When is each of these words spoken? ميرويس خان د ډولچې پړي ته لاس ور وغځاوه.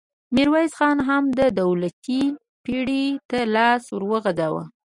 ميرويس 0.35 0.71
خان 0.77 1.23
د 1.37 1.39
ډولچې 1.57 2.21
پړي 2.63 3.03
ته 3.29 3.39
لاس 3.55 3.83
ور 3.93 4.03
وغځاوه. 4.11 4.63